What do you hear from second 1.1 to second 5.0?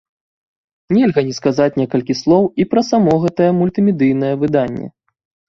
не сказаць некалькі слоў і пра само гэтае мультымедыйнае выданне.